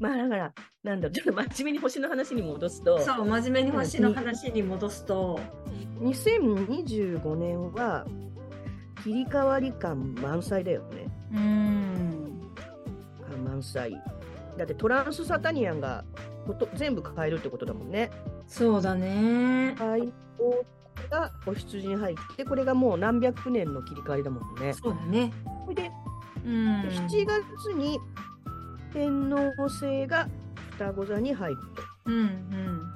[0.00, 5.38] まあだから、なんだろう、ちょっと真面目に星の話に戻すと、そう真面目に星の話に戻すと、
[6.00, 8.06] 2025年は
[9.04, 11.06] 切り替わり感満載だよね。
[11.32, 12.50] うん
[13.28, 13.92] 感満載。
[14.56, 16.04] だってトランスサタニアンが
[16.46, 18.10] こと全部変えるってことだもんね。
[18.48, 20.12] そうだねはい。
[21.10, 24.72] がお羊に入って、これがもう何百年の切り替わりだもんね。
[24.72, 25.32] そうだね
[25.74, 25.90] で、
[26.44, 27.98] うん7月に
[28.92, 30.28] 天皇星が
[30.72, 31.82] 双子座に入ると。
[32.06, 32.92] うん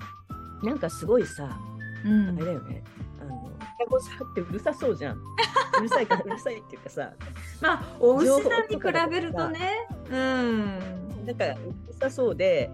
[0.62, 1.58] なんかすごいさ、
[2.04, 2.28] うん。
[2.28, 2.82] うんあれだよね。
[3.20, 5.18] あの双子座ってうるさそうじゃん。
[5.78, 7.12] うるさいからうるさいっていうかさ、
[7.60, 9.88] まあお牛さんに比べるとね。
[10.10, 11.26] うん。
[11.26, 11.48] なんかう
[11.88, 12.70] るさそうで、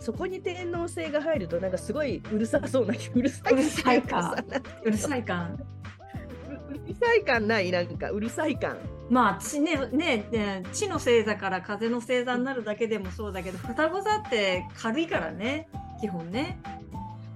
[0.00, 3.52] そこに天皇星が入るとなんかすごいうるさそうなうるさい。
[3.52, 4.22] うるさいか。
[4.22, 5.58] なんていうるさい感
[6.48, 7.70] ううるさい感ない？
[7.70, 8.76] なんかうるさい感。
[9.10, 15.68] まあ地ねねね地の星座から風の星座になるだけでもそうだけど双子座って軽いからね
[16.00, 16.60] 基本ね、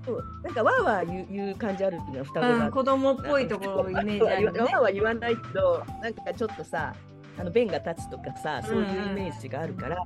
[0.07, 0.25] そう。
[0.45, 4.61] なんかわーわー言う言う感じあるっていうのは双子座うん、子供っぽいところイメージあるよね。
[4.61, 6.95] わーわー言わないけど、なんかちょっとさ、
[7.39, 10.05] あの弁が立つとかさ、そういうイメージがあるから、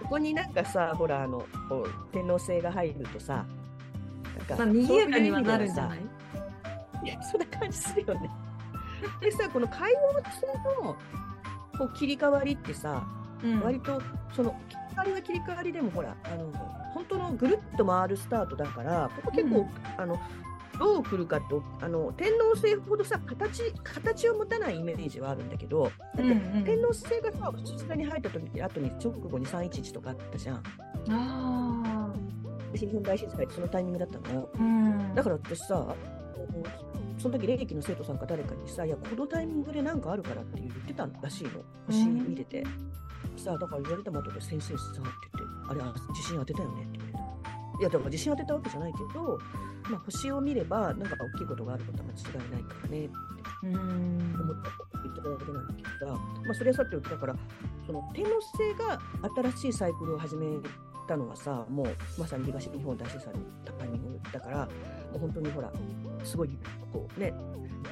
[0.00, 1.44] そこになんかさ、ほら、あの、
[2.12, 3.46] 天皇星が入るとさ、
[4.36, 5.98] なんか、まあ賑やかにはなるんじゃない？
[7.04, 8.30] いや、そんな感じするよね。
[9.20, 10.46] でさ、この海王星
[10.84, 10.96] の
[11.78, 13.06] こう切り替わりってさ、
[13.42, 13.60] うん。
[13.60, 14.00] 割と
[14.32, 16.52] その切り替わりは切り替わりでもほらあの
[16.92, 19.68] 本当のぐるっと回るスタートだからここ結構、うん。
[19.96, 20.18] あの
[20.78, 26.64] どう来るかとあの天皇星ほどさ形形を持たないイメージはあるんだけど、だってうんうん。
[26.64, 30.62] 天皇星がさ普通に入った時って後に直後に311とかあったじゃん。
[31.10, 32.12] あ
[32.74, 35.14] 日本大震災ってそのタイミングだったのーうん。
[35.14, 35.94] だから私さ
[37.18, 41.50] その時霊気の生徒さんか誰かにさ「いやこのタイミングでなんかあるから」って言ってたらしいの。
[41.86, 42.64] 星見てて、
[43.36, 45.00] さあだから言われたまとで先生さって
[45.36, 47.18] 言って「あれあ地震当てたよね」って言われた。
[47.80, 49.38] いやだから地震当てたわけじゃないけど、
[49.88, 53.14] まあ、星を見ればなんか大きいことがあることは間違いないからねって。
[53.62, 53.74] うん。
[54.40, 57.36] 思ったこと言ってただけなんだけどさ、まあ、それはさておきだから
[57.86, 59.00] その天皇星が
[59.52, 60.46] 新しいサイクルを始め
[61.06, 61.86] たのはさもう
[62.18, 65.72] まさに東日本大震災のタイミングだからもう本当にほら
[66.24, 66.50] すごい
[66.92, 67.32] こうね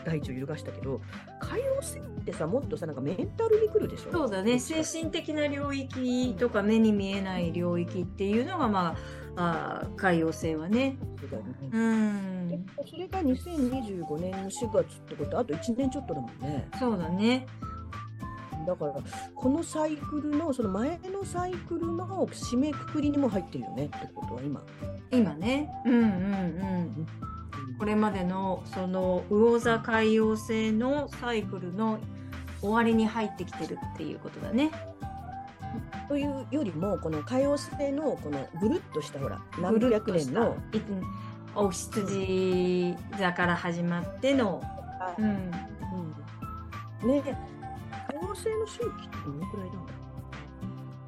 [0.04, 1.00] 大地を揺るがしたけど
[1.40, 4.12] 海王星ってさもっとさなんかメンタルに来るでしょ？
[4.12, 4.58] そうだね。
[4.58, 8.96] 精神的な領域とか目に見えない領域っていうのがま
[9.36, 10.96] ああー海洋星はね。
[11.20, 11.54] そうだよね。
[11.72, 12.48] うん。
[12.48, 15.38] でそれが2025年の4月ってこと？
[15.38, 16.68] あと1年ちょっとだもんね。
[16.78, 17.46] そうだね。
[18.66, 18.94] だから
[19.34, 24.60] このサイクルのその前のサイクルの締めくくりにも入ってるよねってことは今、
[25.12, 25.70] 今ね。
[25.84, 26.02] うんうん。
[26.02, 27.06] うん
[27.78, 31.98] これまでのその魚座海洋星のサイクルの
[32.60, 34.70] 終わりに入ってきてるっていうことだね。
[36.08, 40.78] というよりもこの海洋星のこのぐるっとしたほら何百年のい
[41.54, 44.62] お羊座から始まっての、
[45.18, 47.08] うん、うん。
[47.08, 47.22] ね。
[48.08, 49.92] 海洋星の周期ってどのくらいなんだ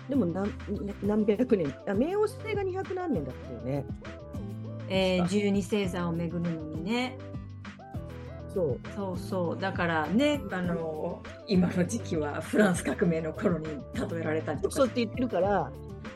[0.09, 0.53] でも何
[1.03, 1.75] 何百年。
[1.87, 3.87] あ冥王星が200何年だったよね
[4.89, 7.19] えー、12星座を巡るのにね。
[8.53, 8.81] そう。
[8.95, 9.59] そうそう。
[9.61, 15.71] だからねあの今の時期はフランス革命の頃に例えられたりとかそうって言ってるから。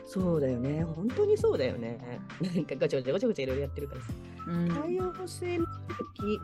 [0.05, 0.83] そうだよね。
[0.83, 2.19] 本当にそうだよね。
[2.41, 4.07] なんかごちゃごちゃごちゃごちゃいろいろやってるからさ。
[4.47, 5.65] うん、海洋星の周
[6.13, 6.39] 期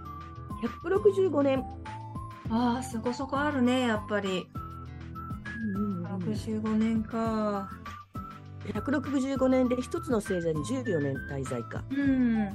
[1.22, 1.64] 165年。
[2.50, 4.48] ああそこそこあるねやっぱり。
[5.76, 7.70] うん65年か
[8.74, 11.84] 165年で一つの星座に14年滞在か。
[11.90, 12.54] うん。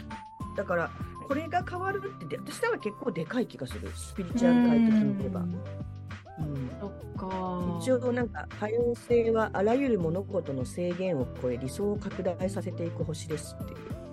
[0.56, 0.90] だから
[1.26, 3.90] これが変わるってで私は結構でかい気がする。
[3.94, 6.70] スピリチュアル界的に言えば、うん。
[6.80, 7.78] そっか。
[7.80, 14.04] 一応なんか多様性はあらゆる物事の制限を超え理想を拡大させていく星ですっていう。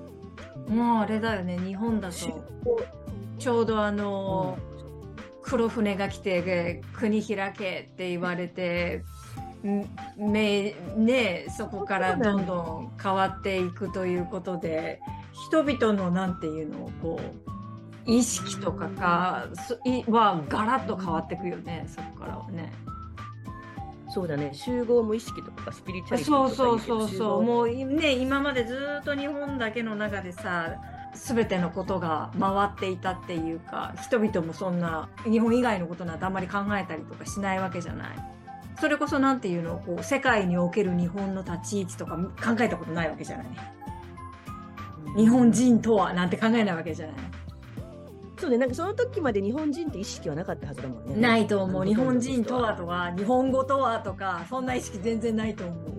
[0.72, 2.86] もうあれだよね日本だ出と向
[3.40, 4.58] ちょうどあの、
[5.42, 9.31] 黒船が来て国開けって言われてん
[10.18, 15.00] めねそこからどんどん変わっていくということで
[15.48, 22.72] 人々のなんていうのをこう意識とかがそいはガラッと変わっていくよねそこからはね。
[24.14, 30.76] そうだね集合無意識とかスピリチュアリティそうとかそうそうそううもうね今までずっと日本だけの中でさ
[31.14, 38.41] 全てのことが回っていたっていうか人々もそんな日本以外のことなんてあんまり考えたりとかしないわけじゃない。
[38.82, 43.48] それこそなんていうのこう世界における日本の立ち位置とか考えたことないわけじゃない。
[45.16, 47.16] 日本人とはなんて考えないわけじゃない。
[48.40, 51.16] そうねなんかその時まで日本人って意識はなかったはずだもんね。
[51.16, 51.86] ないと思う。
[51.86, 55.92] 日本人とはほとか日本語とはとかそんな意識全然ないと思う。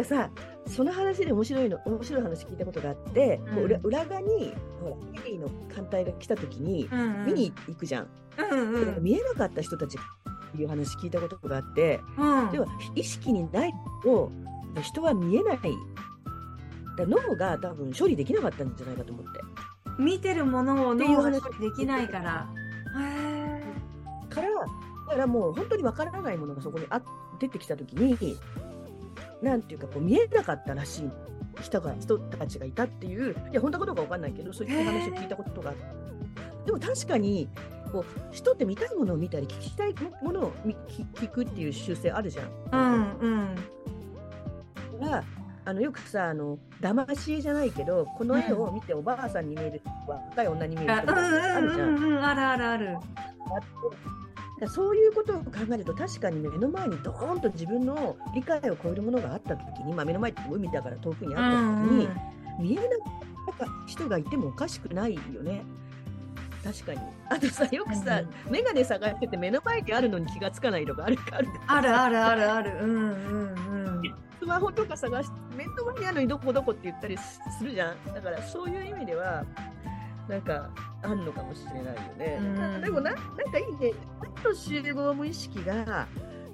[0.00, 0.30] かさ
[0.66, 8.08] その話で面白いの面白い話聞いたことがあって、こうん裏側にほらメリーの艦隊が来た時にうんうん見に行くじゃん、
[8.38, 9.98] うんうん見えなかった人たち
[10.58, 12.50] いう話聞いたことがあって、うん。
[12.50, 14.30] では意識にないと
[14.82, 15.58] 人は見えない。
[16.96, 19.40] だ脳が多分処理できなかったんじゃないかと思って。
[19.98, 22.48] 見てるものをっていう話脳が処理できないから。
[22.98, 23.60] へ
[24.28, 27.02] からだからもう本当にわからないものがそこにあ
[27.40, 28.38] 出てきた時に
[29.42, 31.10] なんていうかこう見えなかったらしい
[31.62, 35.82] 人が人たちがいたっていういや本当かどうかわかんないけどそういう話を聞いたことがあって。
[36.66, 37.48] でも確かに
[37.92, 38.04] こう
[38.34, 42.46] 人って見たいものを見たり聞きたいものを見聞聞くっていう習性あるじゃん。
[42.70, 43.54] ーうんうん
[45.00, 45.24] だから
[45.64, 51.12] あのよくさあの騙し絵じゃないけどこの絵を見ておばあさんに見える若い女に見えるとか
[51.56, 51.88] あるじゃん。
[51.88, 52.98] うんうんうんうんあるあるある。
[54.68, 62.08] そういうことを考えると確かに目の前にドーンと自分の理解を超えるものがあった時に、まあ、目の前って海だから遠くにうあったん時に、
[62.58, 62.86] 見えなか
[63.52, 65.62] った人がいてもおかしくないよね。
[66.62, 67.00] 確かに。
[67.30, 71.48] あとさ、よくさ、眼鏡探してて目の前にあるのに気がつかないとかあるある。
[71.66, 72.78] あるあるあるある。
[72.82, 74.14] うんうんうん。
[74.38, 78.14] スマホとか探して、目の前にあるのにどこどこって言ったりすするじゃん。
[78.14, 79.44] だからそういう意味では、
[80.28, 80.70] なんか、
[81.02, 82.38] あんのかもしれないよね。
[82.40, 83.92] うんでもな、なんかいいね。
[84.22, 86.06] 何の集合無意識が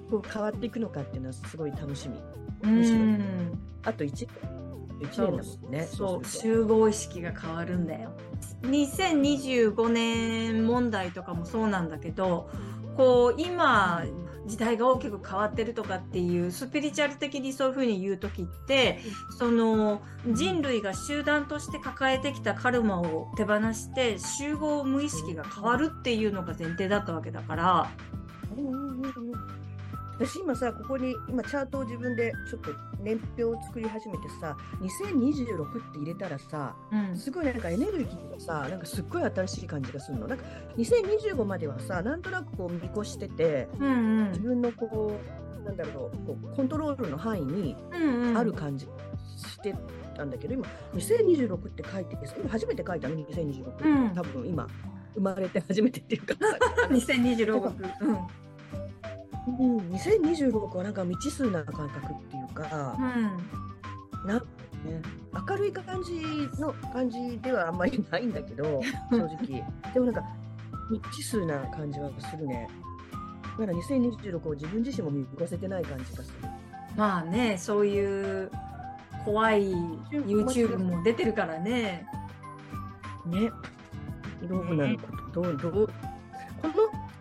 [0.09, 2.21] こう変わっていくのかっていうのはすごい楽しみ。
[2.63, 4.57] むしろうんあと1年。
[4.99, 5.83] 1そう年だもんね。
[5.83, 8.11] そう集合意識が変わるんだよ。
[8.63, 12.49] 2025年問題とかもそうなんだけど
[12.95, 14.03] こう今
[14.47, 18.99] 時代が大きく変わってるとかっていうスピリチュアル的にそういうふうに言う時って
[19.37, 27.91] その人類が集団として抱えてきたカルマを手放して集合無意識が変わるっていうのが前提だったわけだから。
[30.19, 32.71] 私今さここに今チャートを自分でちょっと
[33.03, 37.17] 年表を作り始めてさ2026って入れたらさうん。
[37.17, 40.27] すごいなんかエネルギーがさなんかすっごい新しい感じがするの。
[40.27, 40.43] なんか
[40.77, 45.19] 2025まではさなんとなくこう見越しててうん自分のこ
[45.61, 48.37] うなんだろうこうコントロールの範囲にうんうん。
[48.37, 48.87] ある感じ
[49.37, 49.75] して
[50.15, 50.65] たんだけど、今
[50.95, 54.15] 2026って書いてて今初めて書いたの？2026、うん。
[54.15, 54.67] 多分今
[55.13, 56.33] 生まれて初めてっていうか
[56.89, 58.17] 2026、 うん
[59.47, 63.67] うん、2026はなんか未知数な感覚っていうか、うん
[64.27, 64.41] な
[65.49, 66.21] 明るい感じ
[66.61, 69.63] の感じではあんまりないんだけど 正直。
[69.93, 70.23] でもなんか
[70.89, 72.67] 未知数な感じはするね。
[73.57, 76.49] だから2026を自分自身も見越せてない感じがする。
[76.95, 78.51] まあね、そういう
[79.25, 79.71] 怖い
[80.11, 82.07] YouTube も出てるからね。
[83.25, 83.51] ね。
[84.43, 85.89] どうなること、どうどう
[86.61, 86.73] この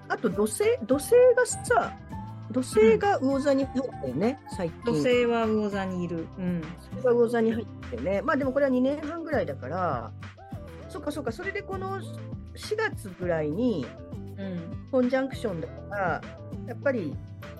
[0.09, 1.93] あと土星土星がさ
[2.51, 4.85] 土星が魚座に入ってるね、最近。
[4.85, 6.27] 土星は魚座にいる。
[6.39, 6.61] うん。
[6.61, 6.67] 土
[6.97, 8.23] 星が魚座に入ってね。
[8.23, 10.11] まあでもこれは2年半ぐらいだから
[10.89, 13.87] そっかそっかそれでこの4月ぐらいに
[14.39, 14.89] うん。
[14.91, 16.23] コンジャンクションだから
[16.67, 17.15] やっぱり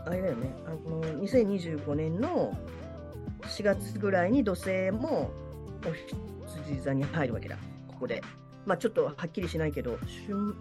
[0.05, 0.55] あれだよね。
[0.67, 2.57] あの2025年の
[3.43, 5.31] 4月ぐらいに土星も
[5.85, 5.93] お
[6.49, 7.57] 羊座に入るわけだ。
[7.89, 8.23] ここで。
[8.65, 9.97] まあちょっとはっきりしないけど
[10.27, 10.55] 春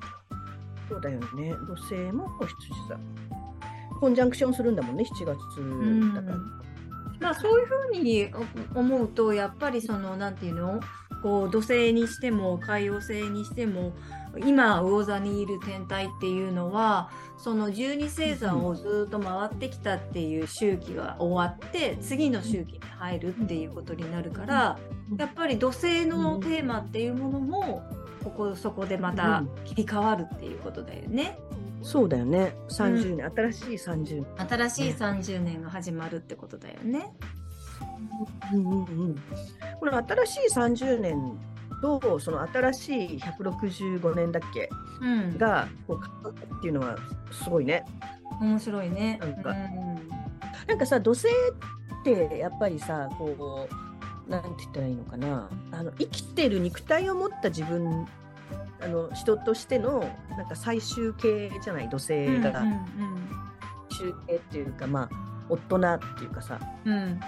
[0.90, 1.54] そうだよね。
[1.68, 3.00] 土星もお羊座
[4.00, 5.38] コンジャンクションするんだもんね7月
[6.16, 6.38] だから、
[7.20, 8.30] まあそういうふうに
[8.74, 10.80] 思うとやっぱりそのなんていうの？
[11.24, 13.94] こう土星にしても海王星にしても
[14.46, 24.78] 今魚座にいる天体っていうのはその12星座をずっと回ってきたっていう周期が終わって次の周期に入るっていうことになるから
[25.18, 27.90] やっぱり土星のテーマっていうものも
[28.24, 31.40] ここそこでまた切り替わるっていうことだよね。
[31.86, 32.56] そうだよね。
[32.70, 34.48] 30年、新しい30年。
[34.50, 37.14] 新しい30年が始まるってことだよね。
[38.52, 38.58] う。
[38.58, 39.16] んうんうん、
[39.80, 41.38] この新しい30年
[41.84, 44.68] とその新しい165年だっけ
[45.00, 46.98] うん、がこうっていうのは
[47.32, 47.86] すごいね。
[48.42, 49.20] 面白いね。
[49.22, 49.52] なんか。
[49.52, 50.10] うん。
[50.68, 53.70] なんかさ土星ってやっぱりさこ
[54.28, 55.52] うなんて言ったらいいのかな。
[55.72, 58.08] あの生きてる肉体を持った自分
[58.86, 60.00] あの人としての
[60.38, 62.64] なんか最終形じゃない土星うんが。
[63.90, 65.10] 終形っていうか、まあ
[65.50, 66.60] 大人っていうかさ。
[66.86, 66.94] うん。
[66.94, 67.20] うん。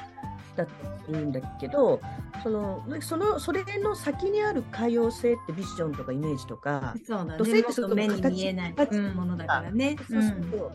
[0.57, 2.01] だったりするんだけど
[2.41, 7.37] そのそのそれの先にある海洋星ってビジョンとかイメージとか、そうだね。
[7.37, 8.75] 土星ってすごくもっと目に見えない、
[9.13, 9.95] ものだからね。
[10.09, 10.71] そうすると、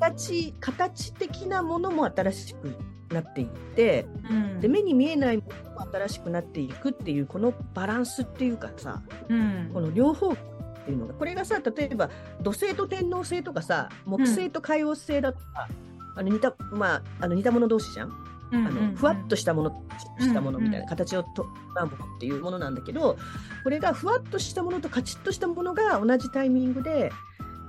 [0.00, 2.76] 形形的なものも新しく
[3.10, 4.60] なっていってうん。
[4.60, 9.70] で目に見えないものも新しくなっていくっていうこのバランスっていうかさうん。
[9.72, 10.36] この両方っ
[10.84, 15.68] ていうのがこれがさ例えば土星と天王星とかさ木星と海王星だとか、
[16.16, 18.12] あの似たまああの似た者同士じゃん？
[18.52, 19.82] あのふわっとしたもの
[20.18, 23.16] したものみたいな、形をとなものっていうものなんだけど
[23.62, 27.12] これがふわっとしたものとカチッとしたものが同じタイミングで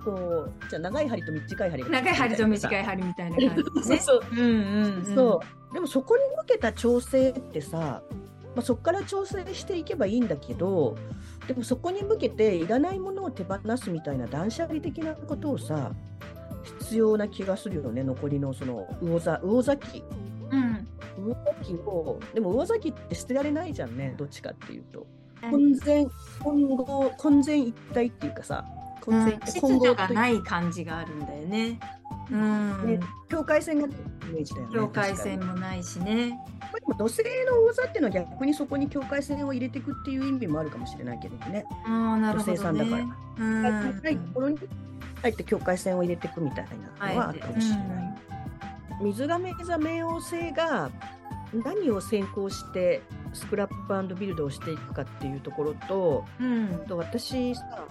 [0.04, 4.00] こうじゃ長い針と短い針長い針と短い針みたいな感じね。
[4.00, 5.42] そうそう,、うんうんうん、そ
[5.72, 5.74] う。
[5.74, 8.04] でもそこに向けた調整ってさ、
[8.56, 10.98] まあ、そこから調整していけばいいんだけど
[11.48, 15.94] でもそこに向けていらないものを手放すみたいな断捨離的なことをさ
[16.80, 18.04] 必要な気がするよね。
[18.04, 20.04] 残りのその魚座魚座期
[21.18, 24.14] 魚崎をでも魚崎って捨てられないじゃんね。
[24.18, 25.08] どっちかっていうと。
[25.50, 26.08] 混然
[26.44, 28.64] 混合混然一体っていうかさ
[29.02, 31.80] 混然一体、混合がない感じがあるんだよね。
[32.32, 33.90] うん、ね、境界線がイ
[34.32, 34.74] メージだよね。
[34.74, 36.40] 境界線もないしね。
[36.62, 41.66] まあ、でも土星の魚座っていうのは逆にそこに境界線を入れていくっていう意味もあるかもしれないけどね。
[41.86, 43.08] あなるほど、ね、土星さんだから。
[43.40, 43.64] うん。
[44.04, 44.60] はい、ころに
[45.22, 46.66] 入って境界線を入れていくみたい
[47.00, 47.88] なのはあるかもしれない。
[47.88, 48.32] はい
[49.02, 50.92] 水亀座冥王星が
[51.54, 53.02] 何を先行して
[53.34, 57.88] スクラップビルドをしていくかっていうところと、うん、と私さ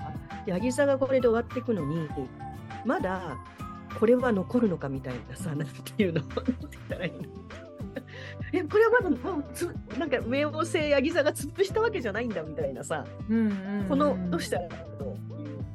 [0.46, 2.08] ヤギ座がこれで終わっていくのに
[2.84, 3.36] まだ
[3.98, 7.18] これは残るのかみたいなさなんていうのなんて言ったらいいの。
[8.52, 13.04] えこれはまだなんか冥王星ヤギ座が潰したわけじゃないんだみたいなさ、
[13.88, 15.16] このどうしたらいいの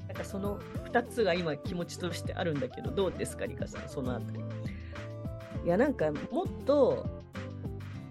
[0.07, 0.59] なんかその
[0.91, 4.39] 2つが今気持ちとしてあるんだけどどうですかリカさんそのあたり。
[5.65, 7.24] いやなんかもっと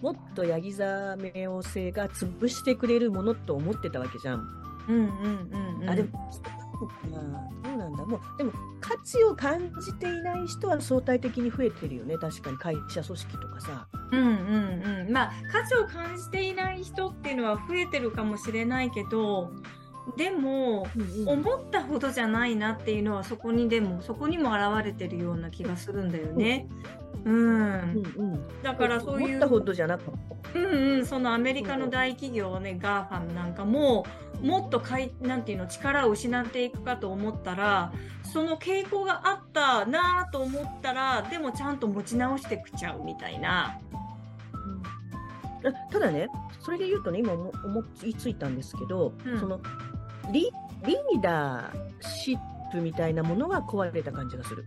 [0.04, 0.84] もっとヤギ座
[1.14, 4.46] 冥王星が潰してくれるものと思ってたわけじゃん。
[4.86, 6.30] うんうんうんうん、あでも
[6.78, 8.04] どうなんだ？
[8.04, 12.18] もうでも価値を感じていない人は相対的に増えてるよね。
[12.18, 13.88] 確かに会社組織とかさ。
[14.12, 14.26] うんうん
[15.06, 15.10] うん。
[15.10, 19.52] まあ価値を感じていない人っていうのは増えてるかもしれないけど
[20.16, 26.68] でも、うんうん、思ったほどじゃないなっていうのはそこにでもそこにも現れてるような気がするんだよね。
[27.24, 29.28] うん、うんうん、だからそういう。
[29.28, 30.12] 思ったほどじゃなく
[30.54, 34.06] うんうん、そのアメリカの大企業ね、 GAFAM なんかも
[34.40, 37.92] もっとかいなんていうの力を失っていくかと思ったら
[38.22, 43.78] その傾向があったなと思ったらでもちゃんと持ち直してくちゃうみたいな。
[45.64, 46.28] うん、ただね
[46.60, 49.60] それで言うとね今思いついたんですけど、うん、その
[50.32, 50.50] リ
[50.86, 52.38] リーダーシッ
[52.72, 54.64] プみたいなものは壊れた感じがする。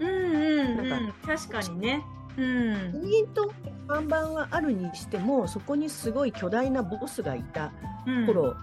[0.00, 2.02] うんうん、なんか確かにね。
[2.36, 3.52] うん、人と
[3.86, 7.72] 看板はあるにしてもそこにすごい巨大なボスがいた
[8.26, 8.56] 頃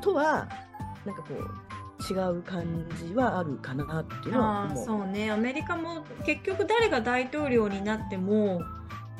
[0.00, 0.48] とは、
[1.06, 4.84] うん、なんかこう違う感じはあるかなっていうのは思う。
[4.84, 8.60] そうねアメリカも結局誰が大統領になっても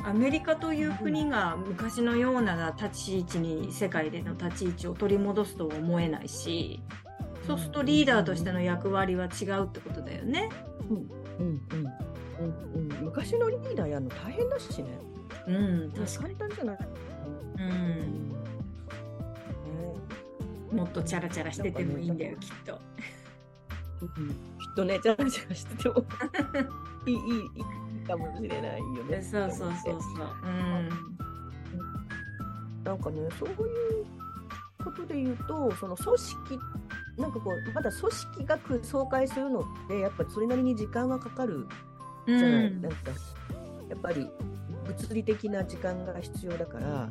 [0.04, 6.80] アメリカという国が昔のような立ち位置に世界での立ち位置を取り戻すとは思えないし
[7.46, 10.48] そうするとリーダーとしての役割は違うってことだよね。
[10.88, 10.96] うん
[11.38, 11.86] うんうん
[12.74, 14.86] うん、昔のリーダーやるの大変だしね。
[15.46, 16.78] うん、確かに簡単じゃない。
[17.58, 18.34] うん、ね、
[20.72, 22.78] もっとチャラチャラしててもいいんだよ、きっと。
[24.00, 24.34] うん、きっ
[24.76, 26.04] とね、チャラチャラしてても
[27.06, 29.22] いいいいいいかもしれないよね。
[29.22, 30.26] そうそうそうそう。
[30.44, 30.88] うん、
[32.84, 33.56] なんかねそういう
[34.84, 36.58] ことで言うとその組織
[37.18, 41.66] なんかこうまだ組織学総会するのってやっぱりそれなりに時間がかかる
[42.26, 42.98] じゃない、うん、なんか
[43.88, 44.28] やっぱり
[44.86, 47.08] 物理的な時間が必要だから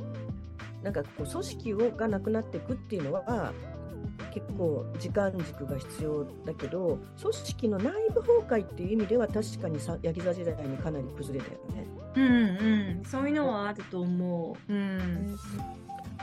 [0.83, 3.53] なんかこう組織をがなくなっていくっていうのは
[4.31, 11.87] 結構時間軸が必要だけど組織の内部崩壊っていう意味では確かにさヤギ座時代にかなり崩れたよね。
[12.15, 14.73] うんうん、そういうのはあると思う。
[14.73, 15.37] うん、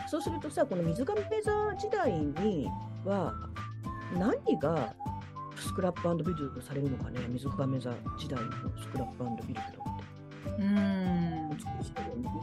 [0.09, 2.69] そうするとさこの水上座時代に
[3.05, 3.33] は
[4.19, 4.95] 何が
[5.57, 10.63] スクラップビルドされるのかね水亀座時代のスクラップビルドって。
[10.63, 11.46] うん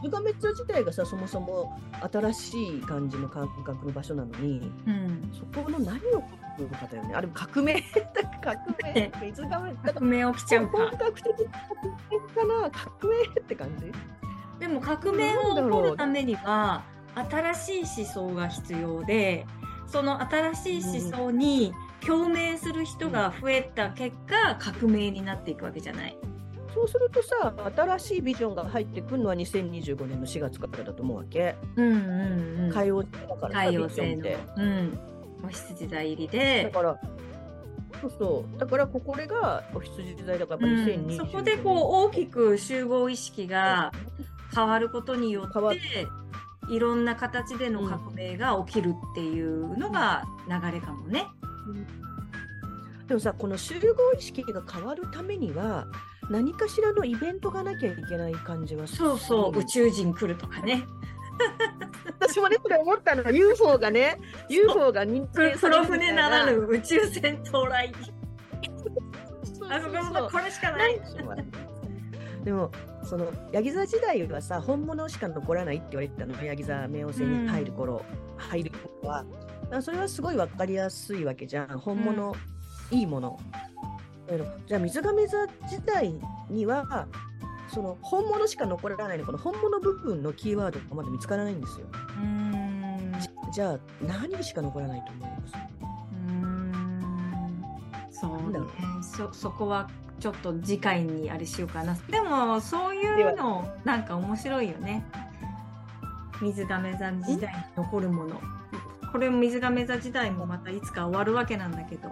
[0.01, 1.79] 水亀座自体がさそもそも
[2.11, 6.23] 新しい感じの感覚の場所なのに、うん、そこの何を起こ
[6.59, 7.83] るかだよねあれ革命
[8.41, 9.11] 革命。
[9.21, 10.77] 水亀革命起きちゃうか。
[10.77, 13.91] 本格的な革命かな革命って感じ？
[14.59, 16.83] でも革命を起こるためには
[17.15, 19.45] 新しい思想が必要で
[19.87, 21.73] その新しい思想に
[22.05, 26.17] 共鳴する人が増えた結果、革命になっていくわけじゃない。
[26.73, 31.55] そうするとさ新しいビジョンが入ってくるのは2025年の4月からだと思うわけ。
[31.75, 32.71] うんうんうん。
[32.73, 34.29] 海王星だから海王星の。
[34.57, 34.99] うん。
[35.45, 36.63] お羊座入りで。
[36.63, 36.99] だから
[38.01, 41.77] そうそうだからここれがお羊座だからやっぱ2025年、うん、そこでこう
[42.07, 43.91] 大きく集合意識が
[44.53, 46.07] 変わることによって
[46.69, 51.27] いろんな形での革命が起きるっていうのが流れかもね。
[51.67, 52.03] うん
[53.07, 55.87] でもさこの集合意識が変わるためには
[56.29, 60.83] 何かしらのイベントがなきゃいけない感じはそうそう宇宙人来るとかね。
[62.19, 63.31] 私もねそれ思ったの。
[63.31, 67.91] UFO がね UFO が認定黒船ならぬ宇宙船到来。
[69.69, 71.01] あそこもこれしかない。
[72.43, 72.71] でも
[73.03, 76.43] そのヤギ座時代はさ本物しか残らないって言われてたの。
[76.43, 79.25] ヤギ座冥王星に入る頃、うん、入る頃は。
[79.81, 81.79] それはすごい分かりやすいわけじゃん。
[81.79, 82.35] 本物、
[82.91, 83.39] うん、いいもの
[84.67, 86.13] じゃあ水亀座時代
[86.49, 87.07] には
[87.67, 91.87] その本物しか残らないのこの本物部分のキーワードがまだ見つからないんですよ。
[93.51, 95.53] じゃあ何しか残らないと思います。
[96.11, 97.63] うん。
[98.11, 98.59] そうね。
[99.01, 99.89] そそこは
[100.19, 101.95] ちょっと次回にあれしようかな。
[102.09, 105.05] でもそういうのなんか面白いよね。
[106.41, 108.41] 水亀座時代に残るもの
[109.13, 112.11] これも水亀座時代もまたいつか終わるわけなんだけど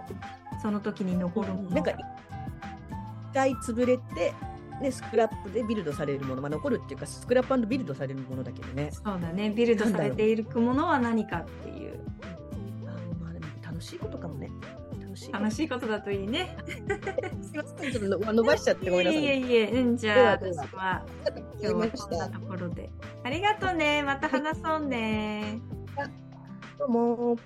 [0.62, 1.70] その時に残るもの。
[1.70, 1.96] なんか一
[3.34, 4.32] 回潰れて
[4.80, 8.90] ね、スクラップでビルドされるもの、まあ、残るっていうかスクラップビルドされるものだけどね。
[8.92, 9.50] そうだね。
[9.50, 12.00] ビルドされているものは何かっていう。
[12.86, 12.90] あ
[13.20, 14.50] まあでも楽しいことかもね。
[15.32, 15.86] 楽しいこと。
[15.86, 16.56] だといいね。
[17.42, 17.92] すいません。
[17.92, 19.22] ちょっと伸ばしちゃってごめんなさい。
[19.22, 21.04] いえいえうんじゃあ私は
[21.60, 22.90] 今日はこんなところで。
[23.24, 24.02] ありがとうね。
[24.02, 25.60] また話そうね
[26.82, 27.38] どうも